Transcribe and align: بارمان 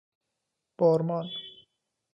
بارمان 0.77 1.29